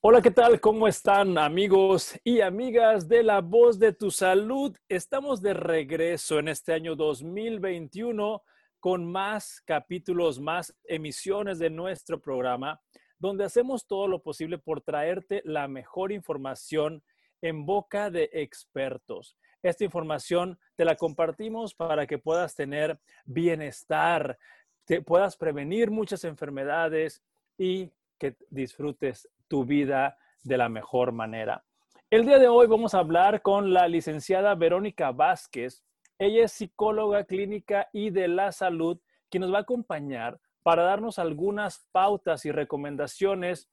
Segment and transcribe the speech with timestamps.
[0.00, 0.60] Hola, ¿qué tal?
[0.60, 4.76] ¿Cómo están amigos y amigas de La Voz de tu Salud?
[4.88, 8.44] Estamos de regreso en este año 2021
[8.78, 12.80] con más capítulos, más emisiones de nuestro programa,
[13.18, 17.02] donde hacemos todo lo posible por traerte la mejor información
[17.42, 19.36] en boca de expertos.
[19.64, 24.38] Esta información te la compartimos para que puedas tener bienestar,
[24.84, 27.20] te puedas prevenir muchas enfermedades
[27.58, 31.64] y que disfrutes tu vida de la mejor manera.
[32.10, 35.84] El día de hoy vamos a hablar con la licenciada Verónica Vázquez.
[36.18, 38.98] Ella es psicóloga clínica y de la salud,
[39.30, 43.70] que nos va a acompañar para darnos algunas pautas y recomendaciones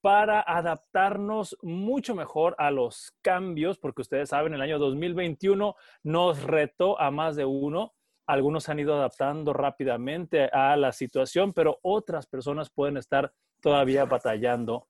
[0.00, 5.74] para adaptarnos mucho mejor a los cambios, porque ustedes saben, el año 2021
[6.04, 7.94] nos retó a más de uno.
[8.26, 14.86] Algunos han ido adaptando rápidamente a la situación, pero otras personas pueden estar todavía batallando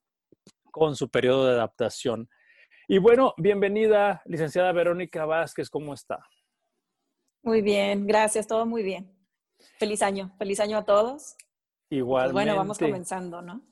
[0.71, 2.29] con su periodo de adaptación.
[2.87, 6.19] Y bueno, bienvenida, licenciada Verónica Vázquez, ¿cómo está?
[7.43, 9.13] Muy bien, gracias, todo muy bien.
[9.79, 11.37] Feliz año, feliz año a todos.
[11.91, 12.33] Igualmente.
[12.33, 13.63] bueno, vamos comenzando, ¿no?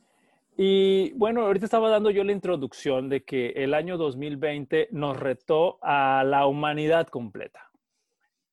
[0.57, 5.79] Y bueno, ahorita estaba dando yo la introducción de que el año 2020 nos retó
[5.83, 7.71] a la humanidad completa.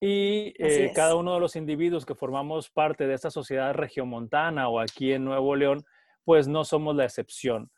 [0.01, 4.81] Y eh, cada uno de los individuos que formamos parte de esta sociedad regiomontana o
[4.81, 5.85] aquí en Nuevo León,
[6.25, 7.71] pues no somos la excepción.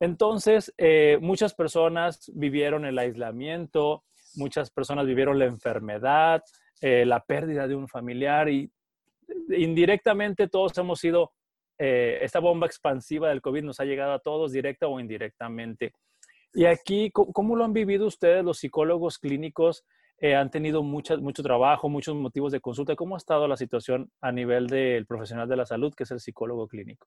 [0.00, 6.42] Entonces, eh, muchas personas vivieron el aislamiento, muchas personas vivieron la enfermedad,
[6.80, 8.70] eh, la pérdida de un familiar y
[9.50, 11.32] indirectamente todos hemos sido,
[11.78, 15.92] eh, esta bomba expansiva del COVID nos ha llegado a todos directa o indirectamente.
[16.54, 19.84] Y aquí, ¿cómo, lo han vivido ustedes, los psicólogos clínicos?
[20.20, 22.96] han tenido mucho trabajo, muchos motivos de consulta.
[22.96, 26.18] ¿Cómo ha estado la situación a nivel del profesional de la salud, que es el
[26.18, 27.06] psicólogo clínico?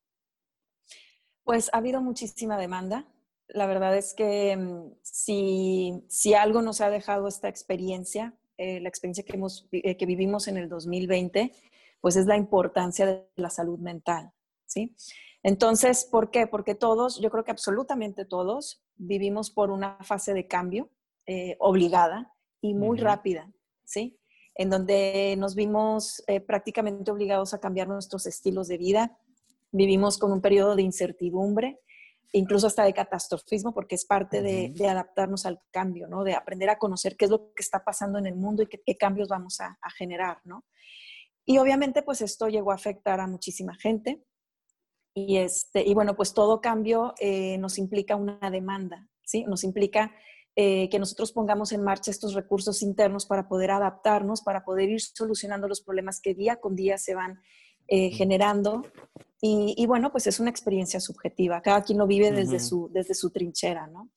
[1.44, 3.08] Pues ha habido muchísima demanda.
[3.48, 8.90] La verdad es que mm, si, si algo nos ha dejado esta experiencia, eh, la
[8.90, 11.52] experiencia que, hemos, eh, que vivimos en el 2020,
[12.00, 14.32] pues es la importancia de la salud mental,
[14.68, 14.96] ¿sí?
[15.44, 16.46] Entonces, ¿por qué?
[16.46, 20.92] Porque todos, yo creo que absolutamente todos, vivimos por una fase de cambio
[21.26, 23.52] eh, obligada y muy rápida,
[23.84, 24.20] ¿sí?
[24.54, 29.18] En donde nos vimos prácticamente obligados a cambiar nuestros estilos de vida,
[29.72, 31.80] vivimos con un periodo de incertidumbre,
[32.34, 36.24] incluso hasta de catastrofismo, porque es parte de, adaptarnos al cambio, ¿no?
[36.24, 38.98] De aprender a conocer qué es lo que está pasando en el mundo y qué,
[38.98, 40.66] cambios vamos a, generar, ¿no?
[41.46, 44.24] Y obviamente, pues esto llegó a afectar a muchísima gente.
[45.14, 49.44] Y, este, y bueno, pues todo cambio eh, nos implica una demanda, ¿sí?
[49.44, 50.14] Nos implica
[50.56, 55.02] eh, que nosotros pongamos en marcha estos recursos internos para poder adaptarnos, para poder ir
[55.02, 57.42] solucionando los problemas que día con día se van
[57.88, 58.84] eh, generando.
[59.44, 61.64] Y, bueno, pues es una experiencia subjetiva.
[61.64, 64.12] Cada quien lo vive desde, su, desde su trinchera, ¿no?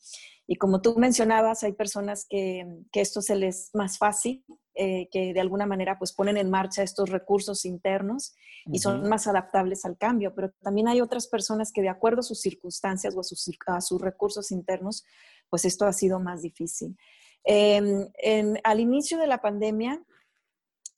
[0.46, 4.44] Y como tú mencionabas, hay personas que, que esto se les más fácil,
[4.76, 8.34] eh, que de alguna manera pues ponen en marcha estos recursos internos
[8.66, 12.24] y son más adaptables al cambio, pero también hay otras personas que de acuerdo a
[12.24, 15.04] sus circunstancias o a sus, a sus recursos internos,
[15.48, 16.96] pues esto ha sido más difícil.
[17.44, 20.02] Em, en, al inicio de la pandemia,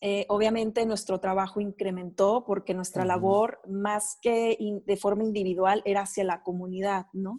[0.02, 6.22] eh, obviamente nuestro trabajo incrementó porque nuestra labor, más que de forma individual, era hacia
[6.22, 7.38] la comunidad, ¿no?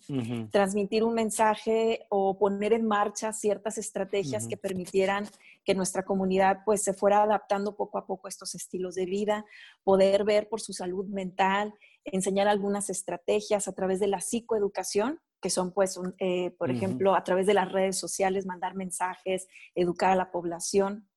[0.51, 5.27] Transmitir un mensaje o poner en marcha ciertas estrategias que permitieran
[5.63, 9.45] que nuestra comunidad pues se fuera adaptando poco a poco a estos estilos de vida,
[9.83, 11.75] poder ver por su salud mental,
[12.05, 17.23] enseñar algunas estrategias a través de la psicoeducación, que son pues, eh, por ejemplo, a
[17.23, 21.07] través de las redes sociales, mandar mensajes, educar a la población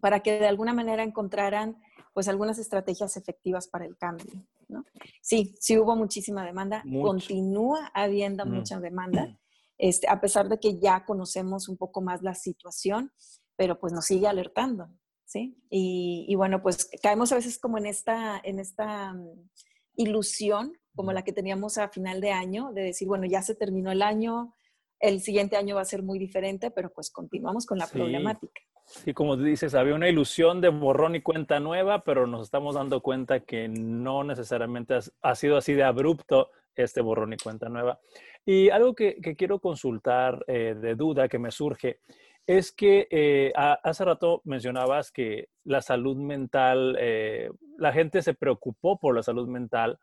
[0.00, 1.76] para que de alguna manera encontraran
[2.12, 4.32] pues algunas estrategias efectivas para el cambio.
[4.68, 4.84] ¿no?
[5.22, 8.50] Sí, sí hubo muchísima demanda, continúa habiendo mm.
[8.50, 9.38] mucha demanda,
[9.78, 13.12] este, a pesar de que ya conocemos un poco más la situación,
[13.56, 14.88] pero pues nos sigue alertando,
[15.24, 15.56] ¿sí?
[15.70, 19.48] Y, bueno, pues caemos a veces como en esta, en esta mm,
[19.96, 23.92] ilusión, como la que teníamos a final de año, de decir, bueno, ya se terminó
[23.92, 24.54] el año,
[25.00, 28.60] el siguiente año va a ser muy diferente, pero pues continuamos con la problemática.
[29.04, 33.00] Y como dices, había una ilusión de borrón y cuenta nueva, pero nos estamos dando
[33.00, 38.00] cuenta que no necesariamente ha, sido así de abrupto este borrón y cuenta nueva.
[38.44, 42.00] Y algo que, quiero consultar eh, de duda que me surge
[42.46, 48.98] es que eh, hace rato mencionabas que la salud mental, eh, la gente se preocupó
[48.98, 49.98] por la salud mental.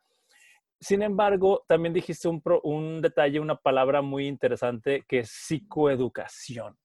[0.79, 6.77] Sin embargo, también dijiste un, un detalle, una palabra muy interesante que es psicoeducación.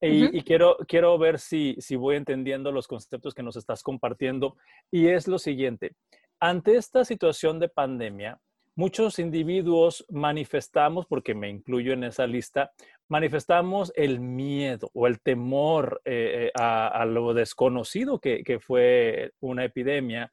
[0.00, 4.56] Y, quiero, quiero ver si, si voy entendiendo los conceptos que nos estás compartiendo.
[4.90, 5.92] Y es lo siguiente,
[6.38, 8.38] ante esta situación de pandemia,
[8.74, 12.72] muchos individuos manifestamos, porque me incluyo en esa lista,
[13.08, 19.64] manifestamos el miedo o el temor eh, eh, a, lo desconocido que, que, fue una
[19.64, 20.30] epidemia.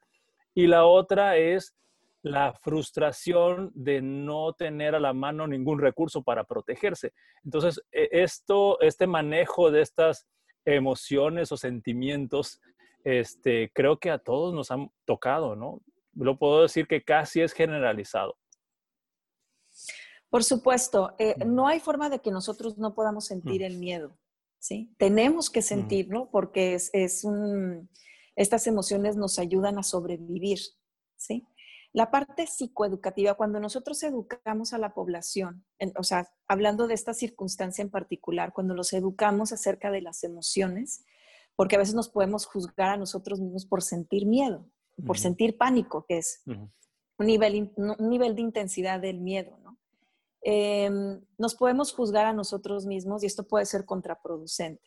[0.54, 1.74] Y la otra es
[2.24, 7.14] la frustración de no tener a la mano ningún recurso para protegerse.
[7.44, 10.26] Entonces, e, esto, este manejo de estas
[10.66, 12.62] emociones o sentimientos,
[13.04, 15.82] este, creo que a todos nos han tocado, ¿no?
[16.14, 18.38] Lo puedo decir que casi es generalizado.
[20.30, 24.18] Por supuesto, eh, no hay forma de que nosotros no podamos sentir el miedo,
[24.60, 24.96] ¿sí?
[24.98, 27.90] Tenemos que sentirlo porque es, es un,
[28.38, 30.60] estas emociones nos ayudan a sobrevivir,
[31.18, 31.46] ¿sí?
[31.94, 35.64] La parte psicoeducativa, cuando nosotros educamos a la población,
[35.96, 41.06] o sea, hablando de esta circunstancia en particular, cuando los educamos acerca de las emociones,
[41.56, 44.68] porque a veces nos podemos juzgar a nosotros mismos por sentir miedo,
[45.06, 46.72] por sentir pánico, que es un,
[47.20, 49.78] nivel, un nivel de intensidad del miedo, ¿no?
[50.42, 54.84] Em, nos podemos juzgar a nosotros mismos y esto puede ser contraproducente.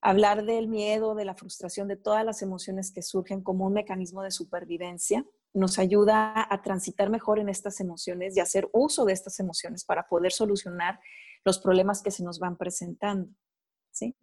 [0.00, 4.22] Hablar del miedo, de la frustración, de todas las emociones que surgen como un mecanismo
[4.22, 9.38] de supervivencia, nos ayuda a transitar mejor en estas emociones y hacer uso de estas
[9.40, 10.98] emociones para poder solucionar
[11.44, 13.28] los problemas que se nos van presentando.
[13.90, 14.16] ¿sí?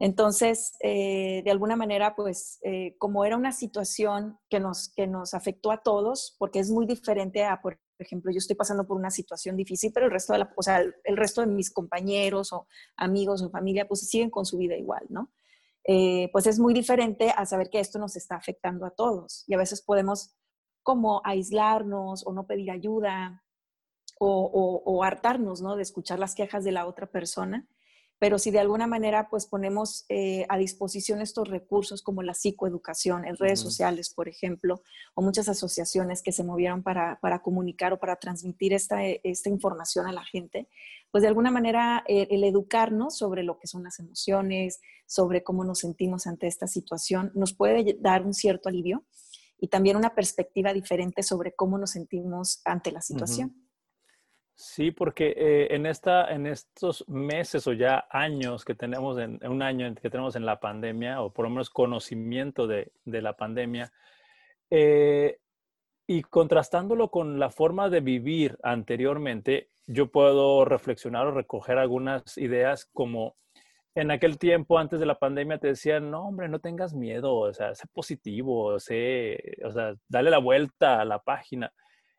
[0.00, 5.34] Entonces, eh, de alguna manera, pues, eh, como era una situación que nos, que nos
[5.34, 9.10] afectó a todos, porque es muy diferente a, por ejemplo, yo estoy pasando por una
[9.10, 12.66] situación difícil, pero el resto de la, o sea, el, resto de mis compañeros o
[12.96, 15.30] amigos o familia, pues siguen con su vida igual, ¿no?
[15.84, 19.54] Eh, pues es muy diferente a saber que esto nos está afectando a todos y
[19.54, 20.34] a veces podemos
[20.82, 23.42] como aislarnos o no pedir ayuda
[24.22, 25.76] o, hartarnos, ¿no?
[25.76, 27.66] De escuchar las quejas de la otra persona.
[28.18, 33.24] Pero si de alguna manera, pues ponemos eh, a disposición estos recursos como la psicoeducación
[33.24, 34.82] en redes sociales, por ejemplo,
[35.14, 40.12] o muchas asociaciones que se movieron para, comunicar o para transmitir esta, esta, información a
[40.12, 40.68] la gente,
[41.10, 45.64] pues de alguna manera eh, el educarnos sobre lo que son las emociones, sobre cómo
[45.64, 49.02] nos sentimos ante esta situación, nos puede dar un cierto alivio
[49.60, 53.54] y también una perspectiva diferente sobre cómo nos sentimos ante la situación.
[54.54, 59.62] Sí, porque eh, en, esta, en estos meses o ya años que tenemos, en, un
[59.62, 63.90] año que tenemos en la pandemia, o por lo menos conocimiento de, de la pandemia,
[64.68, 65.38] eh,
[66.06, 72.84] y contrastándolo con la forma de vivir anteriormente, yo puedo reflexionar o recoger algunas ideas
[72.92, 73.36] como
[73.94, 77.52] en aquel tiempo, antes de la pandemia, te decían, no, hombre, no tengas miedo, o
[77.52, 81.72] sea, sé positivo, sé, o sea, dale la vuelta a la página.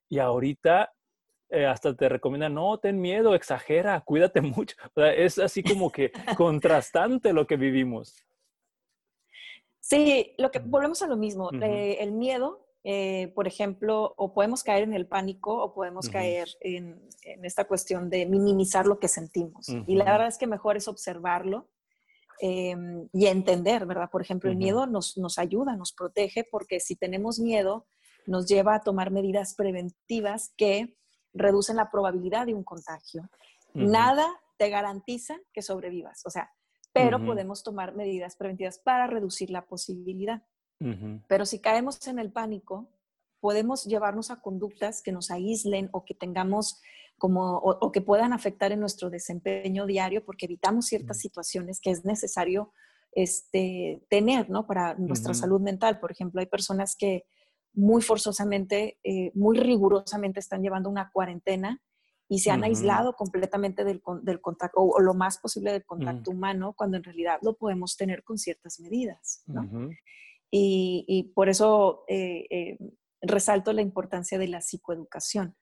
[0.09, 0.91] Y ahorita
[1.49, 4.75] eh, hasta te recomiendan, no, ten miedo, exagera, cuídate mucho.
[4.95, 8.15] O sea, es así como que contrastante lo que vivimos.
[9.79, 11.51] Sí, lo que volvemos a lo mismo.
[11.61, 16.49] Eh, el miedo eh, por ejemplo, o podemos caer en el pánico o podemos caer
[16.61, 16.99] en,
[17.43, 19.69] esta cuestión de minimizar lo que sentimos.
[19.87, 21.69] Y la verdad es que mejor es observarlo
[22.39, 24.09] em, y entender, ¿verdad?
[24.09, 27.85] Por ejemplo, el miedo nos, nos ayuda, nos protege, porque si tenemos miedo,
[28.25, 30.95] nos lleva a tomar medidas preventivas que
[31.33, 33.29] reducen la probabilidad de un contagio.
[33.73, 34.27] Nada
[34.57, 36.51] te garantiza que sobrevivas, o sea,
[36.93, 40.43] pero podemos tomar medidas preventivas para reducir la posibilidad.
[41.27, 42.89] Pero si caemos en el pánico,
[43.39, 46.81] podemos llevarnos a conductas que nos aíslen o que tengamos
[47.17, 52.03] como, o, que puedan afectar en nuestro desempeño diario porque evitamos ciertas situaciones que es
[52.03, 52.73] necesario
[53.11, 54.65] este, tener, ¿no?
[54.65, 55.99] Para nuestra salud mental.
[55.99, 57.25] Por ejemplo, hay personas que
[57.73, 61.81] muy forzosamente, eh, muy rigurosamente están llevando una cuarentena
[62.27, 64.01] y se han aislado completamente del,
[64.41, 68.37] contacto o, lo más posible del contacto humano, cuando en realidad lo podemos tener con
[68.37, 69.89] ciertas medidas, ¿no?
[70.53, 72.77] Y, por eso eh, eh,
[73.21, 75.55] resalto la importancia de la psicoeducación,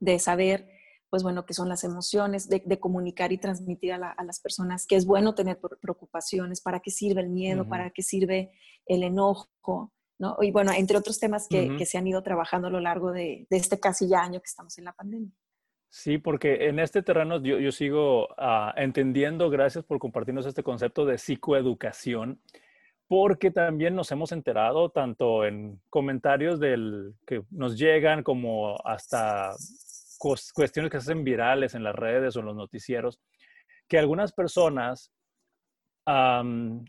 [0.00, 0.68] de saber,
[1.08, 5.06] pues bueno, qué son las emociones, de, comunicar y transmitir a, las personas que es
[5.06, 8.52] bueno tener preocupaciones, para qué sirve el miedo, para qué sirve
[8.86, 10.36] el enojo, ¿no?
[10.42, 13.80] Y bueno, entre otros temas que, se han ido trabajando a lo largo de, este
[13.80, 15.32] casi ya año que estamos en la pandemia.
[15.88, 21.18] Sí, porque en este terreno yo, sigo ah, entendiendo, gracias por compartirnos este concepto de
[21.18, 22.40] psicoeducación
[23.12, 26.58] porque también nos hemos enterado tanto en comentarios
[27.26, 29.54] que nos llegan como hasta
[30.18, 33.20] cuestiones que se hacen virales en las redes o en los noticieros,
[33.86, 35.12] que algunas personas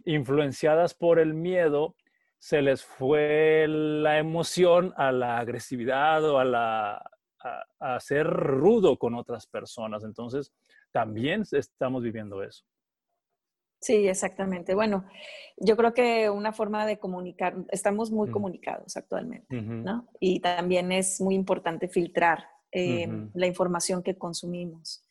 [0.06, 1.94] influenciadas por el miedo
[2.40, 7.12] se les fue la emoción a la agresividad o a, la,
[7.82, 10.06] a ser rudo con otras personas.
[10.06, 10.54] Entonces,
[10.94, 12.64] también estamos viviendo eso.
[13.84, 14.76] Sí, exactamente.
[14.76, 15.04] Bueno,
[15.58, 20.08] yo creo que una forma de comunicar, estamos muy comunicados actualmente, ¿no?
[20.22, 25.04] Y también es muy importante filtrar eh, la información que consumimos.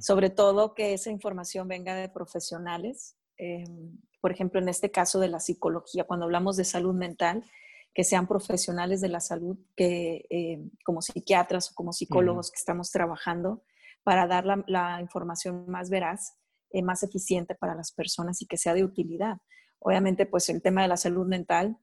[0.00, 3.16] Sobre todo que esa información venga de profesionales.
[3.38, 3.64] Eh,
[4.20, 7.42] por ejemplo, en este caso de la psicología, cuando hablamos de salud mental,
[7.94, 12.90] que sean profesionales de la salud, que eh, como psiquiatras o como psicólogos que estamos
[12.90, 13.62] trabajando
[14.02, 16.39] para dar la información más veraz
[16.70, 19.38] eh, más eficiente para las personas y que sea de utilidad.
[19.78, 21.76] Obviamente, pues el tema de la salud mental,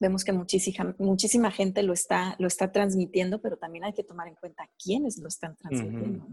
[0.00, 4.28] vemos que muchísima, muchísima gente lo está, lo está transmitiendo, pero también hay que tomar
[4.28, 6.26] en cuenta quiénes lo están transmitiendo.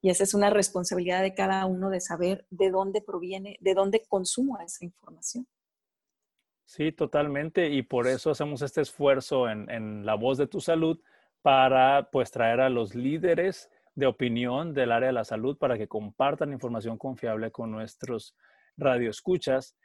[0.00, 4.02] Y esa es una responsabilidad de cada uno de saber de dónde proviene, de dónde
[4.06, 5.46] consumo esa información.
[6.66, 7.68] Sí, totalmente.
[7.68, 11.00] Y por eso hacemos este esfuerzo en, en La Voz de tu Salud
[11.42, 15.88] para pues traer a los líderes de opinión del área de la salud para que
[15.88, 18.36] compartan información confiable con nuestros
[18.76, 19.76] radioescuchas.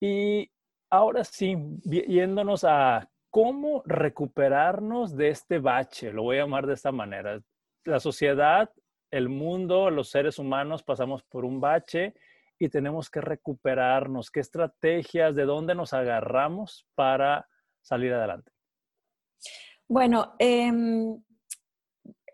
[0.00, 0.50] Y
[0.90, 6.92] ahora sí, yéndonos a cómo recuperarnos de este bache, lo voy a llamar de esta
[6.92, 7.40] manera.
[7.84, 8.70] La sociedad,
[9.10, 12.14] el mundo, los seres humanos pasamos por un bache
[12.58, 14.30] y tenemos que recuperarnos.
[14.30, 17.48] ¿Qué estrategias, de dónde nos agarramos para
[17.80, 18.52] salir adelante?
[19.88, 20.72] Bueno, eh,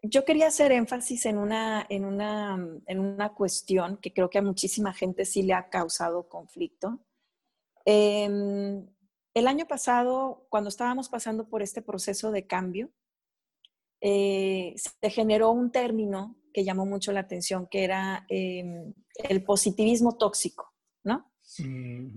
[0.03, 4.43] yo quería hacer énfasis en una, en, una, en una cuestión que creo que a
[4.43, 7.01] muchísima gente sí le ha causado conflicto.
[7.85, 8.87] Em,
[9.35, 12.91] el año pasado, cuando estábamos pasando por este proceso de cambio,
[14.01, 18.95] eh, se generó un término que llamó mucho la atención, que era em,
[19.29, 20.73] el positivismo tóxico,
[21.05, 21.31] ¿no?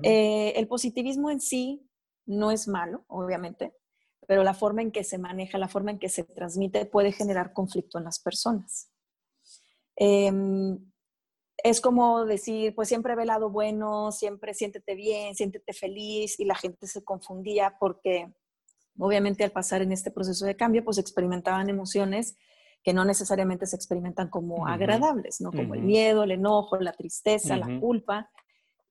[0.04, 1.90] Eh, el positivismo en sí
[2.26, 3.74] no es malo, obviamente,
[4.28, 7.54] pero la forma en que se maneja, la forma en que se transmite puede generar
[7.54, 8.90] conflicto en las personas.
[9.96, 10.80] Em,
[11.58, 16.46] es como decir, pues siempre ve el lado bueno, siempre siéntete bien, siéntete feliz y
[16.46, 18.34] la gente se confundía porque
[18.98, 22.36] obviamente al pasar en este proceso de cambio, pues experimentaban emociones
[22.84, 25.52] que no necesariamente se experimentan como agradables, ¿no?
[25.52, 28.30] Como el miedo, el enojo, la tristeza, la culpa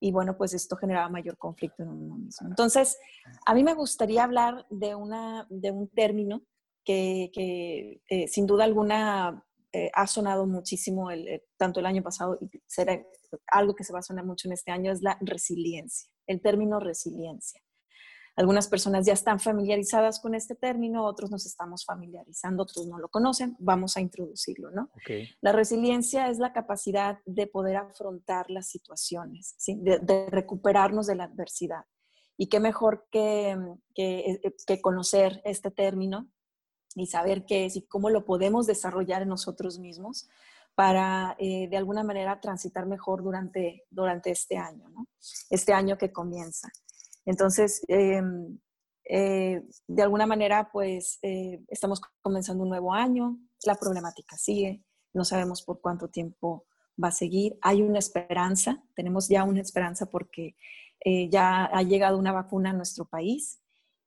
[0.03, 2.49] y bueno, pues esto generaba mayor conflicto en uno mismo.
[2.49, 2.99] Entonces,
[3.47, 6.43] a mí me gustaría hablar de, una, de un término
[6.85, 7.31] que,
[8.11, 12.51] eh, sin duda alguna eh, ha sonado muchísimo el, eh, tanto el año pasado y
[12.67, 13.01] será
[13.47, 16.81] algo que se va a sonar mucho en este año, es la resiliencia, el término
[16.81, 17.63] resiliencia.
[18.35, 23.09] Algunas personas ya están familiarizadas con este término, otros nos estamos familiarizando, otros no lo
[23.09, 24.91] conocen, vamos a introducirlo, ¿no?
[25.41, 31.85] La resiliencia es la capacidad de poder afrontar las situaciones, de, recuperarnos de la adversidad.
[32.39, 33.59] Y qué mejor que,
[33.95, 36.31] que, que conocer este término
[36.95, 40.29] y saber qué es y cómo lo podemos desarrollar en nosotros mismos
[40.75, 45.07] para eh, de alguna manera transitar mejor durante, durante este año, ¿no?
[45.51, 46.69] este año que comienza.
[47.25, 48.59] Entonces, em,
[49.05, 55.25] eh, de alguna manera, pues eh, estamos comenzando un nuevo año, la problemática sigue, no
[55.25, 56.67] sabemos por cuánto tiempo
[57.03, 57.59] va a seguir.
[57.63, 60.57] Hay una esperanza, tenemos ya una esperanza porque
[61.05, 63.61] eh, ya ha llegado una vacuna a nuestro país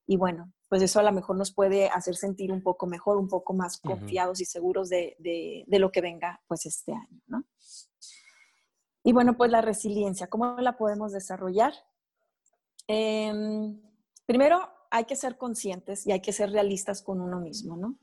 [0.07, 3.27] y bueno, pues eso a lo mejor nos puede hacer sentir un poco mejor, un
[3.27, 7.43] poco más confiados y seguros de, de, lo que venga pues este año, ¿no?
[9.03, 11.73] Y bueno, pues la resiliencia, ¿cómo la podemos desarrollar?
[12.87, 13.81] Em,
[14.25, 17.97] primero, hay que ser conscientes y hay que ser realistas con uno mismo, ¿no?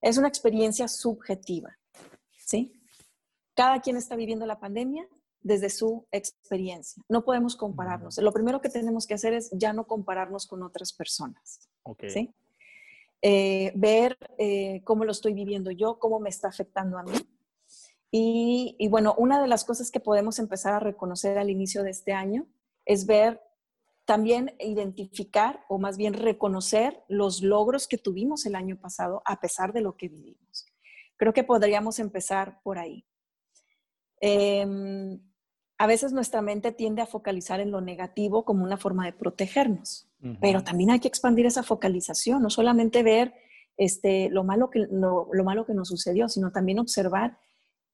[0.00, 1.76] Es una experiencia subjetiva,
[2.38, 2.72] ¿sí?
[3.54, 5.08] Cada quien está viviendo la pandemia
[5.42, 7.02] desde su experiencia.
[7.08, 8.18] No podemos compararnos.
[8.18, 11.68] Lo primero que tenemos que hacer es ya no compararnos con otras personas,
[12.08, 12.34] ¿sí?
[13.20, 17.12] Eh, ver eh, cómo lo estoy viviendo yo, cómo me está afectando a mí.
[18.10, 21.90] Y, y bueno, una de las cosas que podemos empezar a reconocer al inicio de
[21.90, 22.46] este año
[22.84, 23.40] es ver
[24.04, 29.72] también identificar o más bien reconocer los logros que tuvimos el año pasado a pesar
[29.72, 30.66] de lo que vivimos.
[31.16, 33.06] Creo que podríamos empezar por ahí.
[34.20, 35.20] Em,
[35.78, 40.08] a veces nuestra mente tiende a focalizar en lo negativo como una forma de protegernos,
[40.40, 43.34] pero también hay que expandir esa focalización, no solamente ver
[43.76, 47.38] este, lo, malo que, lo, malo que nos sucedió, sino también observar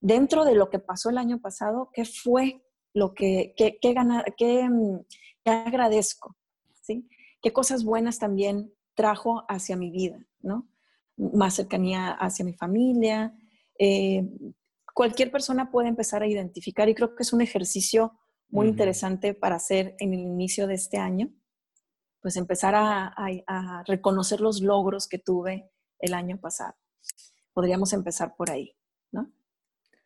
[0.01, 2.63] dentro de lo que pasó el año pasado, qué fue
[2.93, 3.95] lo que, qué, qué,
[4.37, 5.01] qué mm,
[5.45, 6.37] agradezco,
[6.83, 7.09] ¿sí?
[7.43, 10.69] ¿Qué cosas buenas también trajo hacia mi vida, ¿no?
[11.17, 13.35] Más cercanía hacia mi familia.
[13.79, 14.29] Eh,
[14.95, 18.13] cualquier persona puede empezar a identificar y creo que es un ejercicio
[18.49, 21.33] muy interesante para hacer en el inicio de este año,
[22.21, 23.15] pues empezar a,
[23.47, 25.71] a reconocer los logros que tuve
[26.01, 26.75] el año pasado.
[27.53, 28.75] Podríamos empezar por ahí.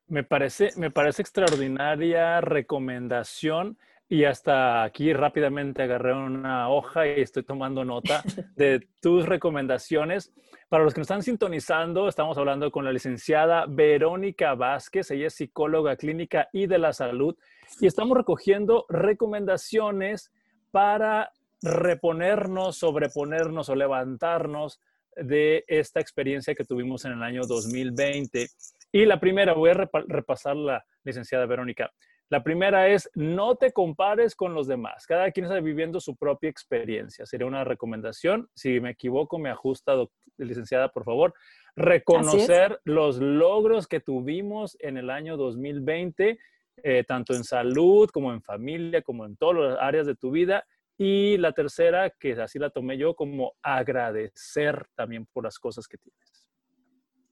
[0.07, 7.43] Me parece, me parece extraordinaria recomendación y hasta aquí rápidamente agarré una hoja y estoy
[7.43, 8.23] tomando nota
[8.57, 10.33] de tus recomendaciones.
[10.69, 15.11] Para los que nos están sintonizando, estamos hablando con la licenciada Verónica Vázquez.
[15.11, 17.35] Ella es psicóloga clínica y de la salud
[17.81, 20.33] y estamos recogiendo recomendaciones
[20.71, 21.33] para
[21.63, 24.81] reponernos, sobreponernos o levantarnos
[25.17, 28.49] de esta experiencia que tuvimos en el año 2020.
[28.93, 31.91] Y la primera, voy a repasar la licenciada Verónica.
[32.31, 35.07] La primera es, no te compares con los demás.
[35.07, 37.27] Cada quien está viviendo su propia experiencia.
[37.27, 38.49] Sería una recomendación.
[38.55, 39.95] Si me equivoco, me ajusta,
[40.39, 41.35] licenciada, por favor.
[41.77, 46.39] Reconocer los logros que tuvimos en el año 2020,
[46.83, 50.65] eh, tanto en salud como en familia, como en todas las áreas de tu vida.
[50.97, 55.99] Y la tercera, que así la tomé yo, como agradecer también por las cosas que
[55.99, 56.49] tienes.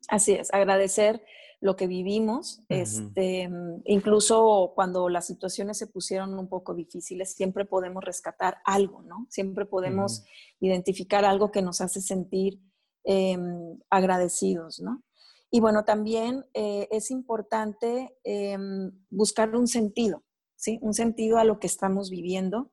[0.08, 1.22] Así es, agradecer
[1.62, 3.48] lo que vivimos, este,
[3.84, 9.28] incluso cuando las situaciones se pusieron un poco difíciles, siempre podemos rescatar algo, ¿no?
[9.30, 10.24] Siempre podemos
[10.58, 12.58] identificar algo que nos hace sentir
[13.04, 15.04] em, agradecidos, ¿no?
[15.52, 20.24] Y bueno, también eh, es importante em, buscar un sentido,
[20.56, 20.80] ¿sí?
[20.82, 22.72] Un sentido a lo que estamos viviendo,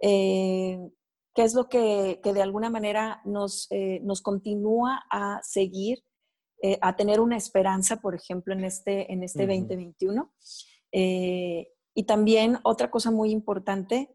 [0.00, 0.78] eh,
[1.34, 6.02] que es lo que, de alguna manera nos, eh, nos continúa a seguir
[6.62, 10.30] eh, a tener una esperanza, por ejemplo, en este, en este 2021.
[10.92, 14.14] Eh, y también otra cosa muy importante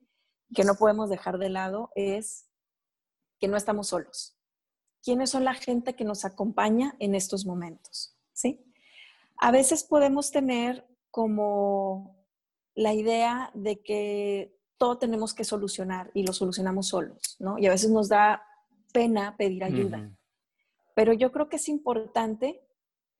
[0.54, 2.48] que no podemos dejar de lado es
[3.39, 4.38] que no estamos solos.
[5.04, 8.15] ¿Quiénes son la gente que nos acompaña en estos momentos?
[8.32, 8.63] ¿Sí?
[9.38, 12.27] A veces podemos tener como
[12.75, 17.58] la idea de que todo tenemos que solucionar y lo solucionamos solos, ¿no?
[17.58, 18.44] Y a veces nos da
[18.94, 20.12] pena pedir ayuda.
[20.96, 22.62] Pero yo creo que es importante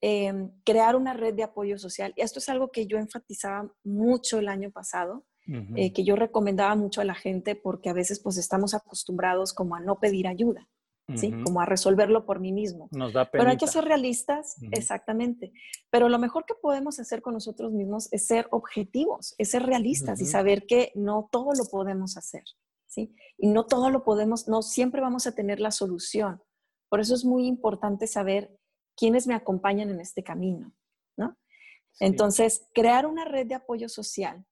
[0.01, 2.13] em, crear una red de apoyo social.
[2.15, 6.75] Y esto es algo que yo enfatizaba mucho el año pasado, eh, que yo recomendaba
[6.75, 10.67] mucho a la gente porque a veces pues estamos acostumbrados como a no pedir ayuda.
[11.13, 11.31] ¿Sí?
[11.43, 12.89] Como a resolverlo por mí mismo.
[12.91, 15.53] Nos da Pero hay que ser realistas, exactamente.
[15.89, 20.19] Pero lo mejor que podemos hacer con nosotros mismos es ser objetivos, es ser realistas
[20.21, 22.43] y saber que no todo lo podemos hacer,
[22.88, 23.15] ¿sí?
[23.38, 26.41] Y no todo lo podemos, no siempre vamos a tener la solución.
[26.89, 28.58] Por eso es muy importante saber
[28.95, 30.73] quiénes me acompañan en este camino,
[31.17, 31.38] ¿no?
[31.99, 34.45] Entonces, crear una red de apoyo social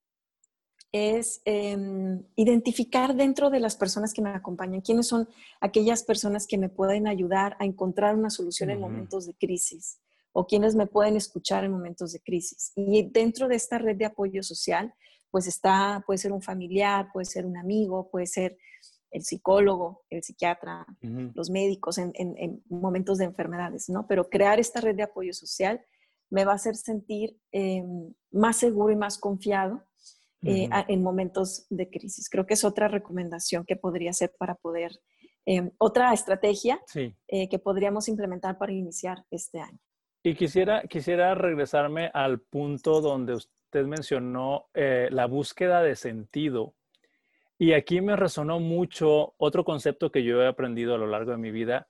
[0.93, 5.27] es em, identificar dentro de las personas que me acompañan quiénes son
[5.59, 9.99] aquellas personas que me pueden ayudar a encontrar una solución en momentos de crisis
[10.33, 12.73] o quienes me pueden escuchar en momentos de crisis.
[12.75, 14.93] Y dentro de esta red de apoyo social,
[15.31, 18.57] pues está, puede ser un familiar, puede ser un amigo, puede ser
[19.09, 24.05] el psicólogo, el psiquiatra, los médicos en, momentos de enfermedades, ¿no?
[24.07, 25.83] Pero crear esta red de apoyo social
[26.29, 29.83] me va a hacer sentir em, más seguro y más confiado
[30.45, 32.29] eh, en momentos de crisis.
[32.29, 34.91] Creo que es otra recomendación que podría ser para poder,
[35.45, 36.81] em, otra estrategia
[37.27, 39.79] eh, que podríamos implementar para iniciar este año.
[40.23, 46.75] Y quisiera, quisiera regresarme al punto donde usted mencionó eh, la búsqueda de sentido
[47.57, 51.37] y aquí me resonó mucho otro concepto que yo he aprendido a lo largo de
[51.37, 51.87] mi vida,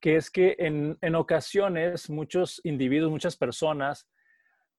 [0.00, 4.08] que es que en, en ocasiones muchos individuos, muchas personas,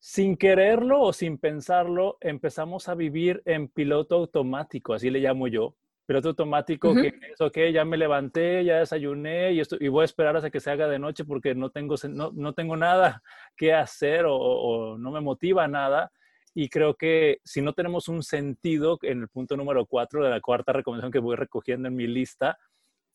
[0.06, 5.78] sin quererlo o sin pensarlo, empezamos a vivir en piloto automático, así le llamo yo.
[6.06, 10.06] Piloto automático que es, ok, ya me levanté, ya desayuné y, esto, y voy a
[10.06, 13.24] esperar hasta que se haga de noche porque no tengo, no, no tengo nada
[13.56, 16.12] que hacer o, o no me motiva nada.
[16.54, 20.42] Y creo que si no tenemos un sentido, en el punto número cuatro de la
[20.42, 22.58] cuarta recomendación que voy recogiendo en mi lista,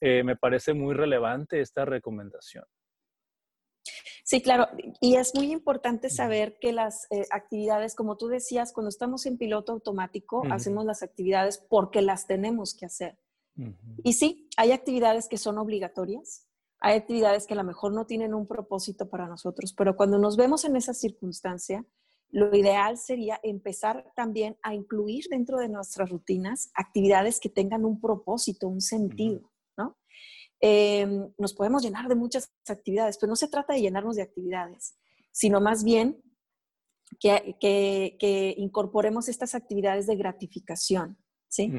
[0.01, 2.65] eh, me parece muy relevante esta recomendación.
[4.29, 4.67] Sí, claro.
[5.01, 9.39] Y es muy importante saber que las eh, actividades, como tú decías, cuando estamos en
[9.39, 13.19] piloto automático, hacemos las actividades porque las tenemos que hacer.
[14.05, 16.47] Y sí, hay actividades que son obligatorias,
[16.79, 20.37] hay actividades que a lo mejor no tienen un propósito para nosotros, pero cuando nos
[20.37, 21.87] vemos en esa circunstancia,
[22.29, 27.99] lo ideal sería empezar también a incluir dentro de nuestras rutinas actividades que tengan un
[27.99, 29.51] propósito, un sentido.
[30.61, 34.97] Em, nos podemos llenar de muchas actividades, pero no se trata de llenarnos de actividades,
[35.33, 36.23] sino más bien
[37.21, 41.17] que, incorporemos estas actividades de gratificación,
[41.49, 41.73] ¿sí?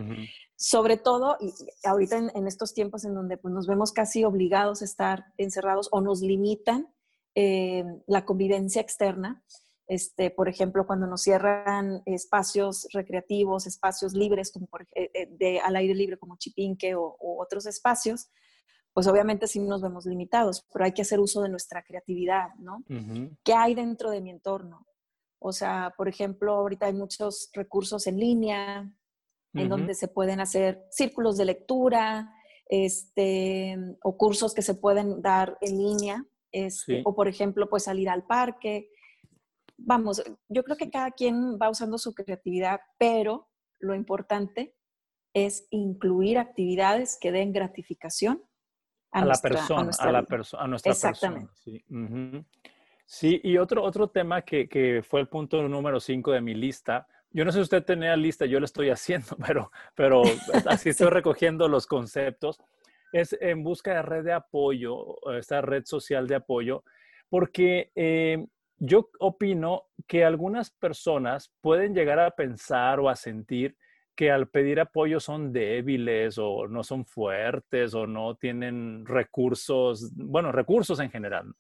[0.56, 4.86] Sobre todo, y ahorita en, estos tiempos en donde pues, nos vemos casi obligados a
[4.86, 6.88] estar encerrados o nos limitan
[7.36, 9.44] eh, la convivencia externa,
[9.90, 15.60] este, por ejemplo, cuando nos cierran espacios recreativos, espacios libres, como por, eh, eh, de,
[15.60, 18.30] al aire libre como Chipinque o, otros espacios,
[18.94, 22.84] pues obviamente sí nos vemos limitados, pero hay que hacer uso de nuestra creatividad, ¿no?
[23.44, 24.86] ¿Qué hay dentro de mi entorno?
[25.40, 28.92] O sea, por ejemplo, ahorita hay muchos recursos en línea,
[29.54, 32.34] en donde se pueden hacer círculos de lectura,
[32.68, 38.10] este, o cursos que se pueden dar en línea, este, o por ejemplo, pues salir
[38.10, 38.90] al parque.
[39.78, 43.50] Vamos, yo creo que cada quien va usando su creatividad, pero
[43.80, 44.76] lo importante
[45.34, 48.44] es incluir actividades que den gratificación
[49.12, 51.52] a, la persona, a, la persona, a nuestra Exactamente.
[51.64, 52.44] persona.
[53.06, 53.42] Sí.
[53.44, 57.46] y otro, otro tema que, que fue el punto número 5 de mi lista, yo
[57.46, 60.24] no sé si usted tenía lista, yo lo estoy haciendo, pero, pero
[60.68, 62.60] así estoy recogiendo los conceptos.
[63.12, 66.84] Es en busca de red de apoyo, esta red social de apoyo,
[67.28, 68.46] porque eh,
[68.78, 73.76] yo opino que algunas personas pueden llegar a pensar o a sentir
[74.20, 80.52] que al pedir apoyo son débiles o no son fuertes o no tienen recursos, bueno,
[80.52, 81.54] recursos en general.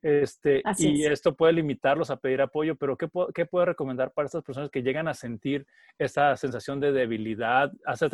[0.00, 4.44] Este, y esto puede limitarlos a pedir apoyo, pero ¿qué, ¿qué, puede recomendar para estas
[4.44, 5.66] personas que llegan a sentir
[5.98, 7.72] esa sensación de debilidad?
[7.84, 8.08] Hace,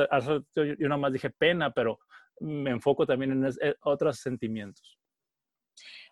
[0.55, 1.99] yo más dije pena, pero
[2.41, 4.99] me enfoco también en, eh, otros sentimientos.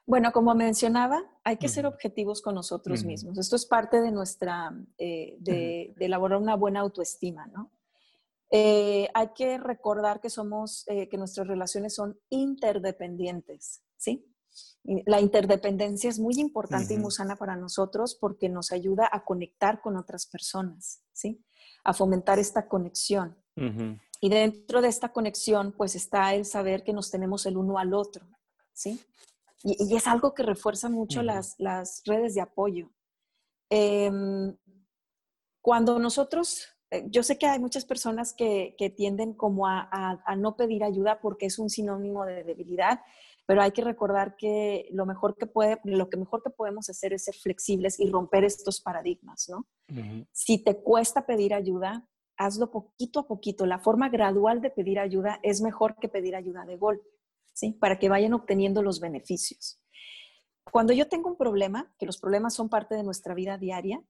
[0.04, 3.38] Bueno, como mencionaba, hay que ser objetivos con nosotros mismos.
[3.38, 7.70] Esto es parte de nuestra, eh, de, elaborar una buena autoestima, ¿no?
[8.50, 14.24] Eh, hay que recordar que somos, que nuestras relaciones son interdependientes, ¿sí?
[14.84, 19.80] La interdependencia es muy importante y muy sana para nosotros porque nos ayuda a conectar
[19.82, 21.44] con otras personas, ¿sí?
[21.84, 23.36] A fomentar esta conexión.
[24.20, 27.92] Y dentro de esta conexión, pues está el saber que nos tenemos el uno al
[27.92, 28.26] otro,
[28.72, 29.00] ¿sí?
[29.62, 31.56] Y, es algo que refuerza mucho las,
[32.06, 32.90] redes de apoyo.
[33.68, 34.56] Em,
[35.60, 40.56] cuando nosotros, eh, yo sé que hay muchas personas que, tienden como a, a, no
[40.56, 43.00] pedir ayuda porque es un sinónimo de debilidad,
[43.46, 47.12] pero hay que recordar que lo mejor que, puede, lo que mejor que podemos hacer
[47.12, 49.66] es ser flexibles y romper estos paradigmas, ¿no?
[50.32, 53.66] Si te cuesta pedir ayuda, hazlo poquito a poquito.
[53.66, 57.08] La forma gradual de pedir ayuda es mejor que pedir ayuda de golpe,
[57.52, 57.72] ¿sí?
[57.72, 59.80] Para que vayan obteniendo los beneficios.
[60.70, 64.02] Cuando yo tengo un problema, que los problemas son parte de nuestra vida diaria,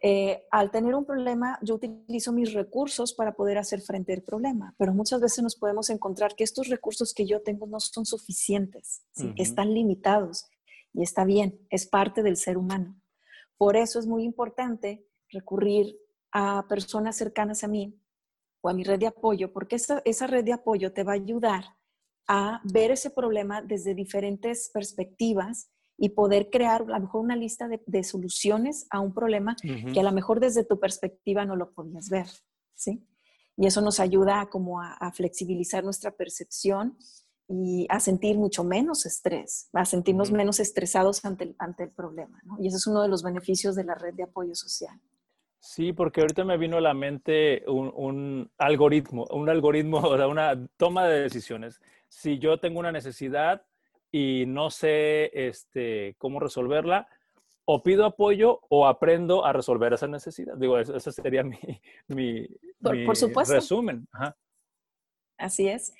[0.00, 4.74] eh, al tener un problema, yo utilizo mis recursos para poder hacer frente al problema,
[4.78, 9.02] pero muchas veces nos podemos encontrar que estos recursos que yo tengo no son suficientes,
[9.36, 10.46] están limitados
[10.92, 13.00] y está bien, es parte del ser humano.
[13.56, 15.98] Por eso es muy importante recurrir
[16.30, 17.98] a personas cercanas a mí
[18.60, 21.16] o a mi red de apoyo, porque esa, esa red de apoyo te va a
[21.16, 21.64] ayudar
[22.28, 27.68] a ver ese problema desde diferentes perspectivas y poder crear a lo mejor una lista
[27.68, 32.10] de, soluciones a un problema que a lo mejor desde tu perspectiva no lo podías
[32.10, 32.26] ver,
[32.74, 33.06] ¿sí?
[33.56, 36.98] Y eso nos ayuda como a, flexibilizar nuestra percepción
[37.48, 42.40] y a sentir mucho menos estrés, a sentirnos menos estresados ante el, ante el problema,
[42.44, 42.56] ¿no?
[42.60, 45.00] Y ese es uno de los beneficios de la red de apoyo social.
[45.60, 50.68] Sí, porque ahorita me vino a la mente un, un algoritmo, un algoritmo, o una
[50.76, 51.80] toma de decisiones.
[52.08, 53.64] Si yo tengo una necesidad,
[54.16, 57.06] y no sé este, cómo resolverla,
[57.66, 60.56] o pido apoyo o aprendo a resolver esa necesidad.
[60.56, 61.58] Digo, ese sería mi,
[62.08, 62.46] mi,
[63.04, 63.52] por, supuesto.
[63.52, 64.08] resumen.
[65.36, 65.92] Así es.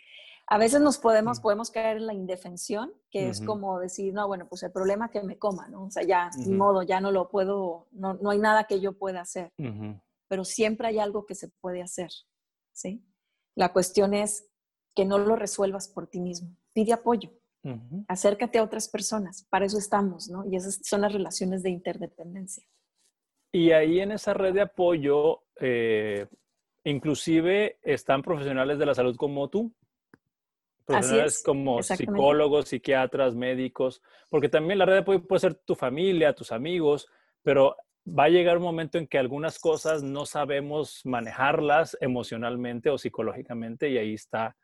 [0.47, 4.49] A veces nos podemos, podemos caer en la indefensión, que es como decir, no, bueno,
[4.49, 5.85] pues el problema que me coma, ¿no?
[5.85, 8.97] O sea, ya, uh modo, ya no lo puedo, no, no, hay nada que yo
[8.97, 9.53] pueda hacer.
[10.29, 12.11] Pero siempre hay algo que se puede hacer,
[12.73, 13.05] ¿sí?
[13.55, 14.49] La cuestión es
[14.95, 16.57] que no lo resuelvas por ti mismo.
[16.73, 17.31] Pide apoyo.
[18.09, 20.45] Acércate a otras personas, para eso estamos, ¿no?
[20.51, 22.65] Y esas son las relaciones de interdependencia.
[23.53, 26.27] Y ahí en esa red de apoyo, eh,
[26.85, 29.73] inclusive están profesionales de la salud como tú,
[30.85, 36.35] profesionales como psicólogos, psiquiatras, médicos, porque también la red de apoyo puede ser tu familia,
[36.35, 37.09] tus amigos,
[37.43, 37.77] pero
[38.07, 43.89] va a llegar un momento en que algunas cosas no sabemos manejarlas emocionalmente o psicológicamente
[43.91, 44.57] y ahí está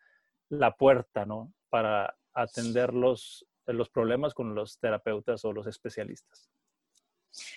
[0.48, 1.52] la puerta, ¿no?
[1.68, 6.50] Para atender los, los problemas con los terapeutas o los especialistas.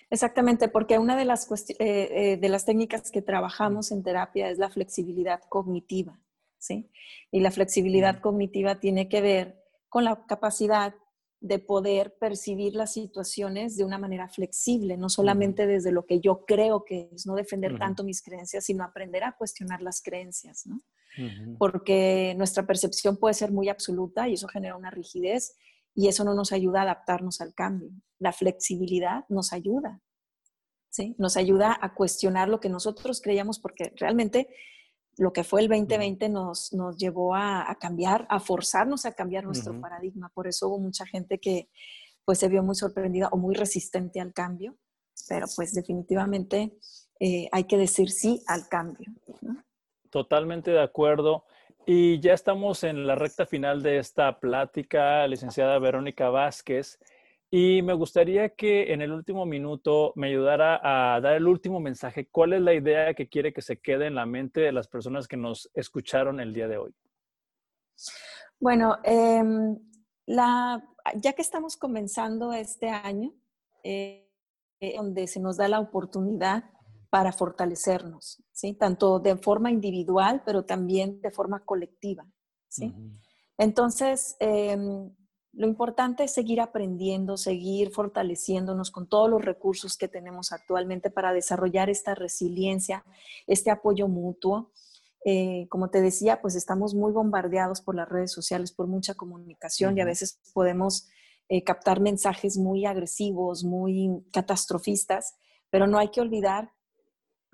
[0.10, 4.58] Exactamente, porque una de las, eh, eh, de las técnicas que trabajamos en terapia es
[4.58, 6.20] la flexibilidad cognitiva,
[6.58, 6.90] ¿sí?
[7.32, 10.96] Y la flexibilidad cognitiva tiene que ver con la capacidad
[11.42, 16.46] de poder percibir las situaciones de una manera flexible, no solamente desde lo que yo
[16.46, 20.82] creo que es, no defender tanto mis creencias, sino aprender a cuestionar las creencias, ¿no?
[21.58, 25.56] Porque nuestra percepción puede ser muy absoluta y eso genera una rigidez
[25.94, 27.90] y eso no nos ayuda a adaptarnos al cambio.
[28.20, 30.02] La flexibilidad nos ayuda,
[30.90, 31.16] ¿sí?
[31.18, 34.50] Nos ayuda a cuestionar lo que nosotros creíamos porque realmente
[35.18, 39.80] lo que fue el 2020 nos, nos llevó a, cambiar, a forzarnos a cambiar nuestro
[39.80, 40.30] paradigma.
[40.34, 41.70] Por eso hubo mucha gente que
[42.26, 44.78] pues se vio muy sorprendida o muy resistente al cambio,
[45.30, 46.78] pero pues definitivamente
[47.20, 49.14] eh, hay que decir sí al cambio.
[49.42, 49.64] ¿no?
[50.16, 51.44] Totalmente de acuerdo.
[51.86, 56.98] Y ya estamos en la recta final de esta plática, licenciada Verónica Vázquez.
[57.52, 62.30] Y me gustaría que en el último minuto me ayudara a dar el último mensaje.
[62.32, 65.28] ¿Cuál es la idea que quiere que se quede en la mente de las personas
[65.28, 66.96] que nos escucharon el día de hoy?
[68.58, 69.78] Bueno, em,
[70.28, 73.34] ya que estamos comenzando este año,
[73.84, 74.30] eh,
[74.96, 76.64] donde se nos da la oportunidad
[77.16, 78.74] para fortalecernos, ¿sí?
[78.74, 82.28] Tanto de forma individual, pero también de forma colectiva,
[82.68, 82.94] ¿sí?
[83.58, 85.10] Entonces, em,
[85.54, 91.32] lo importante es seguir aprendiendo, seguir fortaleciéndonos con todos los recursos que tenemos actualmente para
[91.32, 93.06] desarrollar esta resiliencia,
[93.48, 94.74] este apoyo mutuo.
[95.24, 99.98] Eh, como te decía, pues estamos muy bombardeados por las redes sociales, por mucha comunicación
[99.98, 101.08] y a veces podemos
[101.48, 105.36] eh, captar mensajes muy agresivos, muy catastrofistas,
[105.70, 106.75] pero no hay que olvidar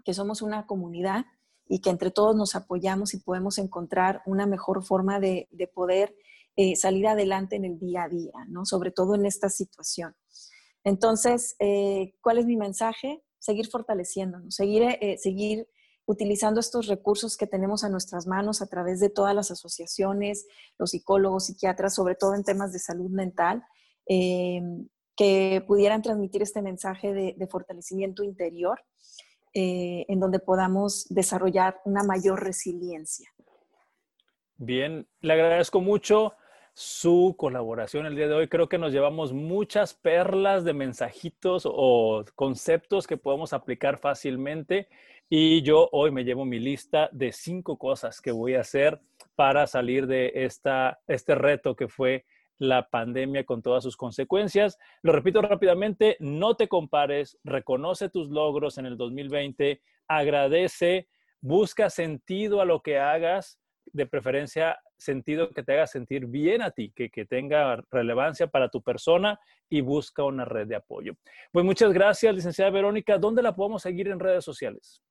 [0.03, 1.25] que somos una comunidad
[1.71, 6.13] y que entre todos nos apoyamos y podemos encontrar una mejor forma de, poder
[6.57, 8.65] eh, salir adelante en el día a día, ¿no?
[8.65, 10.13] Sobre todo en esta situación.
[10.83, 13.23] Entonces, eh, ¿cuál es mi mensaje?
[13.39, 15.65] Seguir fortaleciéndonos, seguir, eh, seguir
[16.05, 20.89] utilizando estos recursos que tenemos a nuestras manos a través de todas las asociaciones, los
[20.89, 23.63] psicólogos, psiquiatras, sobre todo en temas de salud mental,
[24.05, 28.81] que pudieran transmitir este mensaje de fortalecimiento interior
[29.53, 33.29] eh, en donde podamos desarrollar una mayor resiliencia.
[34.57, 36.35] Bien, le agradezco mucho
[36.73, 38.47] su colaboración el día de hoy.
[38.47, 44.87] Creo que nos llevamos muchas perlas de mensajitos o conceptos que podemos aplicar fácilmente.
[45.29, 49.01] Y yo hoy me llevo mi lista de cinco cosas que voy a hacer
[49.35, 52.25] para salir de esta, este reto que fue
[52.61, 54.77] la pandemia con todas sus consecuencias.
[55.01, 61.07] Lo repito rápidamente, no te compares, reconoce tus logros en el 2020, agradece,
[61.41, 66.69] busca sentido a lo que hagas, de preferencia sentido que te haga sentir bien a
[66.69, 71.15] ti, que, que tenga relevancia para tu persona y busca una red de apoyo.
[71.51, 73.17] Pues muchas gracias, licenciada Verónica.
[73.17, 75.01] ¿Dónde la podemos seguir en redes sociales?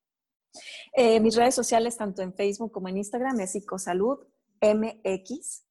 [0.93, 4.21] Eh, mis redes sociales, tanto en Facebook como en Instagram, es Psicosalud
[4.63, 5.70] MX.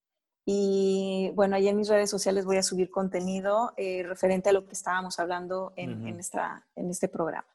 [0.51, 4.65] Y bueno, ahí en mis redes sociales voy a subir contenido eh, referente a lo
[4.65, 7.45] que estábamos hablando en, en, esta, en este programa.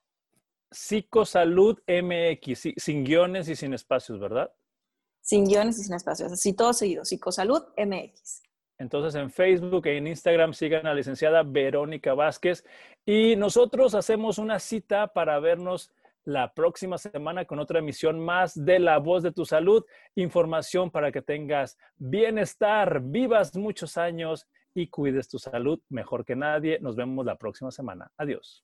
[0.70, 4.48] Psicosalud MX, sin guiones y sin espacios, ¿verdad?
[5.20, 8.42] Sin guiones y sin espacios, así todo seguido, Psicosalud MX.
[8.78, 12.64] Entonces en Facebook e en Instagram sigan a la licenciada Verónica Vázquez
[13.04, 15.90] y nosotros hacemos una cita para vernos
[16.24, 19.84] la próxima semana con otra emisión más de La Voz de tu Salud.
[20.14, 26.78] Información para que tengas bienestar, vivas muchos años y cuides tu salud mejor que nadie.
[26.80, 28.10] Nos vemos la próxima semana.
[28.16, 28.62] Adiós.